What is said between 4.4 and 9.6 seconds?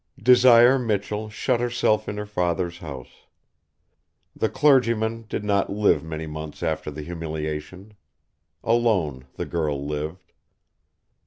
clergyman did not live many months after the humiliation. Alone, the